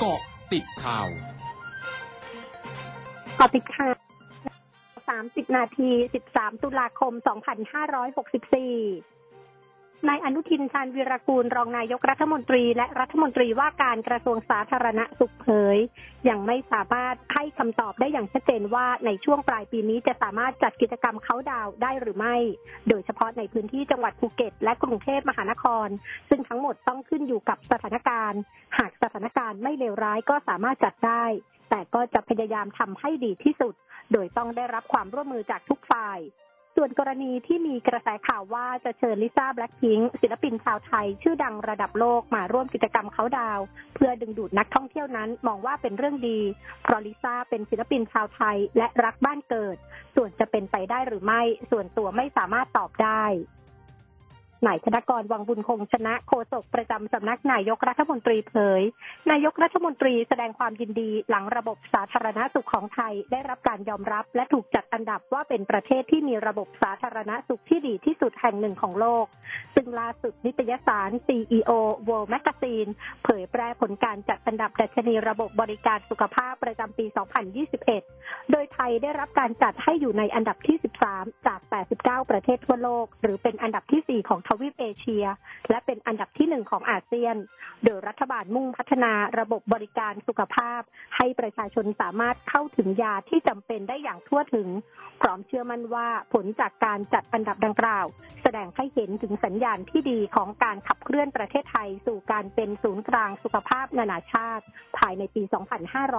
[0.00, 0.20] เกาะ
[0.52, 1.08] ติดข่าว
[3.38, 3.94] กาะติดข่าว
[5.08, 5.90] 30 นาที
[6.26, 7.18] 13 ตุลาคม 2564
[10.08, 15.76] นายอนุทินชาญวีรกูลรองนายกรัฐมนตรี และรัฐมนตรีว่าการกระทรวงสาธารณสุขเผย
[16.28, 22.36] ยังไม่สามารถให้คำตอบได้อย่างชัดเจนว่าในช่วงปลายปีนี้จะสามารถจัดกิจกรรมเขาดาวได้หรือไม่
[22.88, 25.88] โดยเฉพาะในพื้นที่จังหวัดภูเก็ต และกรุงเทพมหานคร
[26.28, 28.40] ซึ่งทั้งหมดต้องขึ้นอยู่กับสถานการณ์
[28.78, 31.24] หากสถานการณ์ไม่เลวร้ายก็สามารถจัดได้
[31.70, 33.74] แต่ก็จะพยายามทำให้ดีที่สุด
[34.12, 36.18] โดยต้องได้รับความร่วมมือจากทุกฝ่าย
[36.76, 43.60] ส่วนกรณีที่มีกระแสข่าวว่าจะเชิญลิซ่าแบล็คพิงค์ศิลปินชาวไทย ชื่อดังระดับโลกมาร่วมกิจกรรมเขาดาว
[43.94, 46.40] เพื่อดึงดูดนักท่องเที่ยวนั้นมองว่าเป็นเรื่องดี
[46.82, 49.76] เพราะลิซ่าเป็นศิลปินชาวไทยและรักบ้านเกิด
[50.16, 53.24] ส่วนจะเป็นไปได้หรือไม่ ส่วนตัวไม่สามารถตอบได้
[54.66, 58.82] นายธนกรวังบุญคงชนะโฆษกประจำสำนักนายกรัฐมนตรีเผย
[59.30, 69.26] นายกรัฐมนตรีแสดงความยินดีหลังระบบสาธารณสุขของไทย ได้รับการยอมรับและถูกจัดอันดับว่าเป็นประเทศที่มีระบบสาธารณสุขที่ดีที่สุดแห่งหนึ่งของโลก
[69.74, 71.70] ซึ่งล่าสุดนิตยสาร CEO
[72.08, 72.90] World Magazine
[73.24, 77.06] เผยแพร่ผลการจัดอันดับดัชนีระบบบริการสุขภาพประจำปี
[77.78, 80.76] 2021 โดยไทยได้รับการจัดให้อยู่ในอันดับที่
[81.12, 81.60] 13 จาก
[81.94, 85.24] 89 ประเทศทั่วโลก หรือเป็นอันดับที่ 4 ของทวีปเอเชีย
[85.70, 87.36] และเป็นอันดับที่1ของอาเซียน
[87.84, 90.80] โดยรัฐบาลมุ่งพัฒนาระบบบริการสุขภาพ
[91.16, 94.68] ให้ประชาชนสามารถเข้าถึงยาที่จำเป็นได้อย่างทั่วถึง
[95.20, 98.06] พร้อมเชื่อมั่นว่าผลจากการจัดอันดับดังกล่าว
[98.42, 104.64] แสดงให้เห็นถึงสัญญาณที่ดีของการขับเคลื่อนประเทศไทย สู่การเป็นศูนย์กลางสุขภาพนานาชาติ
[104.98, 105.42] ภายในปี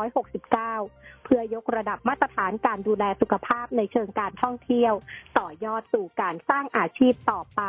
[0.03, 4.93] 2569 เพื่อยกระดับมาตรฐานการดูแลสุขภาพในเชิงการท่องเที่ยว
[5.37, 7.61] ต่อยอดสู่การสร้างอาชีพต่อไป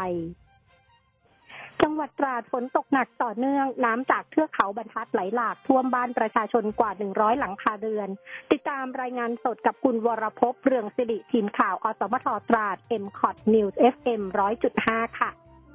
[1.98, 8.08] หวัดตราดฝนตกหนักต่อเนื่อง น้ำจากเทือกเขาบรรทัดไหลหลากท่วมบ้านประชาชนกว่า 100 หลังคาเรือน
[8.52, 14.22] ติดตามรายงานสดกับคุณวรพเรืองสิริทีมข่าวอสมทตราด m c o t News FM
[14.70, 15.30] 100.5 ค่ะ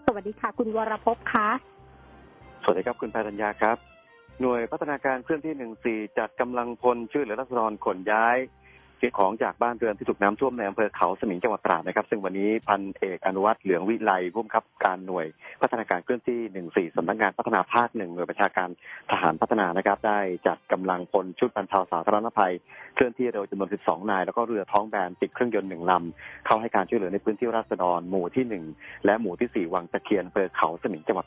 [0.05, 1.47] สวัสดีค่ะ คุณวรพคะ
[2.63, 3.77] สวัสดีครับคุณพารัญญาครับ
[4.41, 8.37] หน่วยพัฒนาการเคลื่อนที่หนึ่งสี่จัดกำลังพลช่วยเหลือรัษฎรขนย้าย
[9.03, 15.25] สิ่งของจากบ้านเรือนที่ถูกน้ำท่วมในอำเภอเขาสมิงจังหวัดตราดนะครับ ซึ่งวันนี้พันเอกอนุวัฒน์เหลืองวิไลผู้บังคับการหน่วย
[15.61, 18.69] พัฒนาการเคลื่อนที่หนึ่งสี่สำนักงานพัฒนาภาคหนึ่งหน่วยประชาการ
[19.11, 22.53] ทหารพัฒนานะครับ ได้จัดกำลังพลชุดบรรเทาสาธารณภัย
[22.95, 28.63] เคลื่อนที่เร็วจำนวน 12 นาย แล้วก็เรือท้องแบนติดเครื่องยนต์หนึ่งลำเข้าให้การช่วยเหลือในพื้นที่ราษฎรหมู่ที่หนึ่ง
[29.05, 31.25] และหมู่ที่สี่วังตะเคียนอำเภอเขาสมิงจังหวัด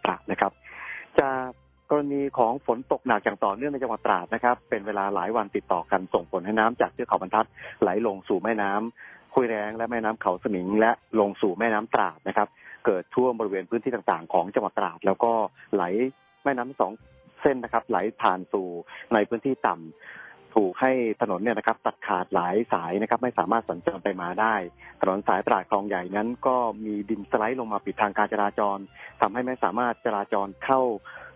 [2.16, 7.47] ณีของฝนตกหนักอย่างต่อเนื่องในจังหวัดตราดนะครับ เป็นเวลาหลายวันติดต่อกันส่งผลให้น้ำจากเทือกเขาบรรทัด
[7.82, 10.91] ไหลลงสู่แม่น้ำคุยแรงและแม่น้ำเขาสมิง และ
[11.21, 12.49] ลงสู่แม่น้ำตราดนะครับ
[12.87, 15.32] เกิดท่วมบริเวณพื้นที่ต่างๆ ของจังหวัดตราด แล้วก็
[15.75, 15.82] ไหล
[16.44, 16.93] แม่น้ำสอง
[17.43, 18.66] เส้นนะครับ ไหลผ่านสู่
[19.15, 24.54] ในพื้นที่ต่ำถูกให้ถนนเนี่ยนะครับ ตัดขาดหลายสายนะครับ ไม่สามารถสัญจรไปมาได้
[25.00, 28.78] ถนนสายตราดคลองใหญ่นั้น ก็มีดินสไลด์ลงมาปิดทางการจราจร
[29.21, 30.83] ทำให้ไม่สามารถจราจรเข้า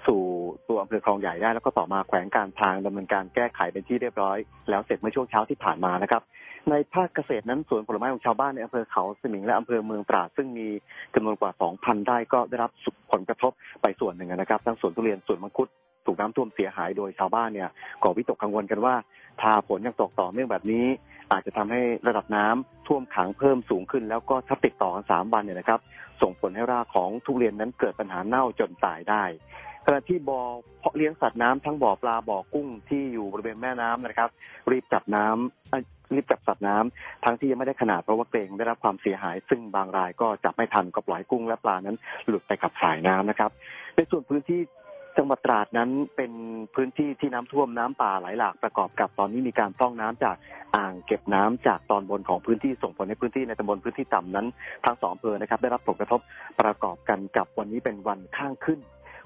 [0.06, 0.22] สู่
[0.68, 4.38] ตัวอำเภอคลองใหญ่ได้ แล้วก็ต่อมาแขวงการทางดำเนินการแก้ไขเป็นที่เรียบร้อย
[4.70, 6.22] แล้วเสร็จเมื่อช่วงเช้าที่ผ่านมานะครับ
[6.70, 10.68] ในภาคเกษตรนั้นสวนผลไม้ของชาวบ้านในอำเภอเขาสมิงและอำเภอเมืองตราดซึ่งมี
[11.14, 11.50] จำนวนกว่า
[11.80, 12.70] 2,000 ได้ก็ได้รับ
[13.12, 13.52] ผลกระทบ
[13.82, 15.68] ไปส่วนหนึ่งนะครับ ทั้งสวนทุเรียนสวนมังคุด
[16.06, 17.68] ถูกน้ำท่วมเสียหายโดยชาวบ้านเนี่ย
[18.02, 18.94] ก่อวิตกกังวลกันว่า
[19.40, 20.86] ถ้าฝนยังตกต่อเนื่องแบบนี้
[21.32, 25.80] อาจจะทำให้ระดับน้ำท่วมขังเพิ่มสูงขึ้น แล้วก็ถ้าติดต่อกันสามวันเนี่ยนะครับ
[26.22, 29.24] ส่งผลให้รากของทุเรียนนั้นเกิดปัญหาเน่าจนตายได้
[29.86, 30.40] ขณะที่บ่อ
[30.80, 34.30] เพาะเลี้ยงสัตว์น้ำทั้งบ่อปลาบ่อกุ้งที่อยู่บริเวณแม่น้ำนะครับ
[34.70, 41.96] รีบจับน้ำรีบจับสัตว์น้ำทั้งที่ยังไม่ได้ขนาดเพราะว่าเกรงได้รับความเสียหาย ซึ่งบางรายก็จับไม่ทันก็ปล่อยกุ้งและปลานั้น
[42.26, 43.50] หลุดไปกับสายน้ำนะครับ
[43.96, 44.60] ในส่วนพื้นที่
[45.18, 46.32] จังหวัดตราดนั้นเป็น
[46.74, 50.36] พื้นที่ที่น้ำท่วมน้ำป่าไหลหลากประกอบกับตอนนี้มีการพร่องน้ำจาก
[50.76, 54.46] อ่างเก็บน้ำจากตอนบนของพื้นที่ส่งผลให้พื้นที่ในตำบลพื้นที่ต่ำนั้น
[54.84, 56.20] ทั้งสองอำเภอนะครับ ได้รับผลกระทบ
[56.60, 58.80] ประกอบกันกับวันนี้เป็นวันข้างขึ้น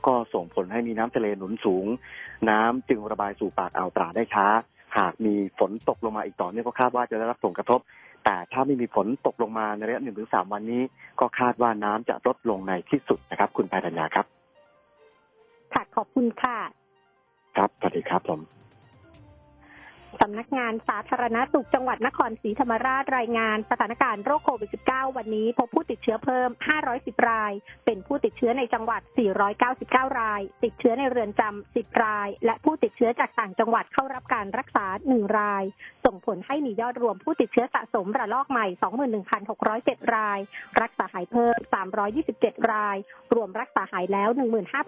[0.06, 1.86] ก็ส่งผลให้มีน้ำทะเลหนุนสูง
[2.50, 4.46] น้ำจึงระบายสู่ปากอ่าวตราดได้ช้า
[4.98, 7.80] หากมีฝนตกลงมาอีกต่อเนื่องก็คาดว่าจะได้รับผลกระทบ
[8.24, 10.82] แต่ถ้าไม่มีฝนตกลงมาในระยะหนึ่งถึงสามวันนี้
[11.20, 14.26] ก็คาดว่าน้ำจะลดลงในที่สุดนะครับ คุณภัยธัญญาครับ
[15.72, 16.56] ค่ะขอบคุณค่ะ
[17.56, 18.53] ครับสวัสดีครับผม
[20.26, 26.48] สำนักงานสาธารณสุขจังหวัดนครศรีธรรมราชรายงานสถานการณ์โรคโควิด -19 วันนี้พบผู้ติดเชื้อเพิ่ม
[26.88, 27.52] 510 ราย
[27.86, 29.02] เป็นผู้ติดเชื้อในจังหวัด
[29.60, 35.64] 499 ราย ติดเชื้อในเรือนจำ 10 ราย และผู้ติดเชื้อจากต่างจังหวัดเข้ารับการรักษา 1 ราย
[36.04, 38.66] ส่งผลให้มียอดรวมผู้ติดเชื้อสะสมระลอกใหม่
[39.40, 40.38] 21,607 ราย
[40.82, 41.58] รักษาหายเพิ่ม
[42.14, 42.96] 327 ราย
[43.34, 44.28] รวมรักษาหายแล้ว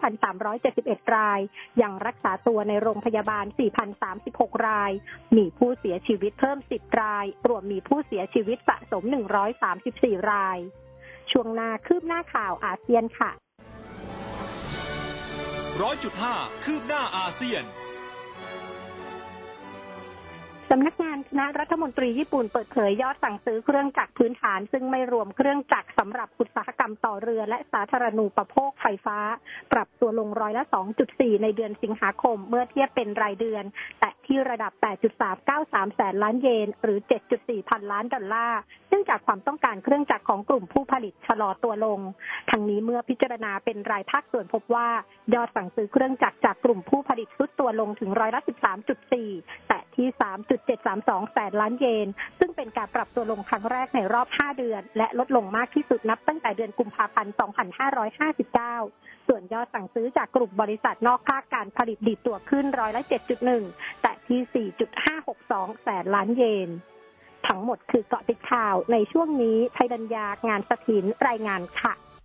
[0.09, 1.41] 15,371 ราย
[1.83, 3.45] ยังรักษาตัวในโรงพยาบาล
[4.07, 4.93] 4,036 ราย
[5.37, 9.05] มีผู้เสียชีวิตเพิ่ม 10 ราย รวมมีผู้เสียชีวิตสะสม
[9.67, 10.59] 134 ราย
[11.31, 13.31] ช่วงหน้าคืบหน้าข่าวอาเซียนค่ะ
[15.83, 16.35] ร้อยจุดห้า
[16.65, 17.65] คืบหน้าอาเซียน
[20.73, 29.19] สำนักงานคณะรัฐมนตรีญี่ปุ่นเปิดเผยยอดสั่งซื้อเครื่องจักรพื้นฐาน ซึ่งไม่รวมเครื่องจักรสำหรับอุตสาหกรรมต่อเรือและสาธารณูปโภคไฟฟ้า
[29.73, 30.65] ปรับตัวลงร้อยละ
[31.03, 33.65] 2.4 ในเดือนสิงหาคมเมื่อเทียบเป็นรายเดือน
[34.01, 34.73] แต่ ที่ระดับ
[35.35, 36.99] 8.393 แสนล้านเยน หรือ
[37.35, 42.01] 7.4 พันล้านดอลลาร์เนื่องจากความต้องการเครื่องจักรของกลุ่มผู้ผลิตชะลอตัวลง
[42.51, 44.89] ทั้งนี้เมื่อพิจารณาเป็นรายภาคส่วนพบว่า
[45.35, 48.41] ยอดสั่งซื้อเครื่องจักรจากกลุ่มผู้ผลิตทุดตัวลงถึงร้อยละ
[49.05, 50.09] 13.4 แต่ที่
[50.71, 52.09] 3.732 แสนล้านเยน
[52.39, 57.33] ซึ่งเป็นการปรับตัวลงครั้งแรกในรอบ 5 เดือน และลดลงมากที่สุดนับตั้งแต่เดือนกุมภาพันธ์
[58.51, 63.03] 2559 ส่วนยอดสั่งซื้อจากกลุ่มบริษัทนอกภาคการผลิตดีดตัวขึ้นร้อยละ
[63.53, 64.69] 7.1 แต่ ที่
[65.27, 66.71] 4.562 แสนล้านเยน
[67.47, 71.93] ทั้งหมดคือเกาะติดข่าวในช่วงนี้ไทยดัญญางานสถินรายงานค่ะ